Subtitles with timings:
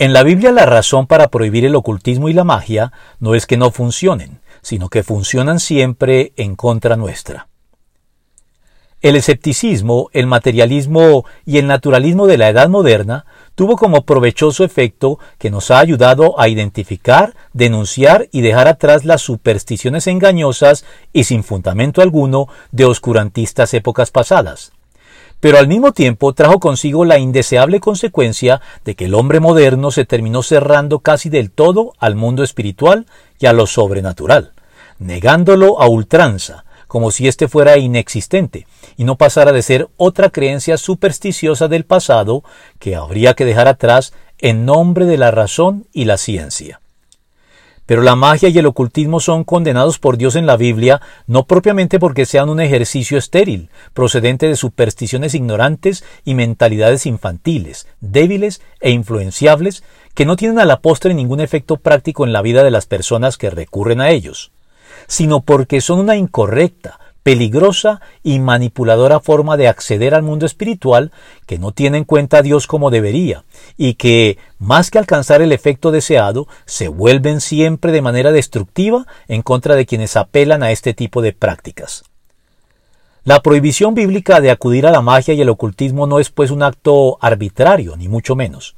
[0.00, 3.58] En la Biblia la razón para prohibir el ocultismo y la magia no es que
[3.58, 7.48] no funcionen, sino que funcionan siempre en contra nuestra.
[9.02, 15.18] El escepticismo, el materialismo y el naturalismo de la edad moderna tuvo como provechoso efecto
[15.36, 21.44] que nos ha ayudado a identificar, denunciar y dejar atrás las supersticiones engañosas y sin
[21.44, 24.72] fundamento alguno de oscurantistas épocas pasadas.
[25.40, 30.04] Pero al mismo tiempo trajo consigo la indeseable consecuencia de que el hombre moderno se
[30.04, 33.06] terminó cerrando casi del todo al mundo espiritual
[33.38, 34.52] y a lo sobrenatural,
[34.98, 40.76] negándolo a ultranza, como si éste fuera inexistente, y no pasara de ser otra creencia
[40.76, 42.44] supersticiosa del pasado
[42.78, 46.80] que habría que dejar atrás en nombre de la razón y la ciencia.
[47.90, 51.98] Pero la magia y el ocultismo son condenados por Dios en la Biblia no propiamente
[51.98, 59.82] porque sean un ejercicio estéril, procedente de supersticiones ignorantes y mentalidades infantiles, débiles e influenciables,
[60.14, 63.36] que no tienen a la postre ningún efecto práctico en la vida de las personas
[63.36, 64.52] que recurren a ellos
[65.06, 71.12] sino porque son una incorrecta, peligrosa y manipuladora forma de acceder al mundo espiritual
[71.46, 73.44] que no tiene en cuenta a Dios como debería,
[73.76, 79.42] y que, más que alcanzar el efecto deseado, se vuelven siempre de manera destructiva en
[79.42, 82.02] contra de quienes apelan a este tipo de prácticas.
[83.22, 86.64] La prohibición bíblica de acudir a la magia y el ocultismo no es pues un
[86.64, 88.74] acto arbitrario, ni mucho menos,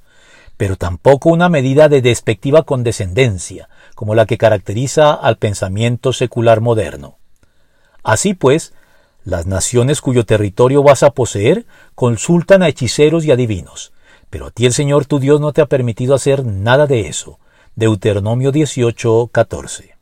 [0.59, 7.17] pero tampoco una medida de despectiva condescendencia, como la que caracteriza al pensamiento secular moderno.
[8.03, 8.73] Así pues,
[9.25, 13.93] las naciones cuyo territorio vas a poseer consultan a hechiceros y adivinos,
[14.31, 17.39] pero a ti el Señor tu Dios no te ha permitido hacer nada de eso.
[17.77, 20.02] Deuteronomio 18, 14.